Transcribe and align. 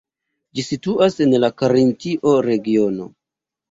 Ĝi 0.59 0.65
situas 0.67 1.19
en 1.27 1.37
la 1.45 1.53
Karintio 1.61 2.37
regiono. 2.51 3.13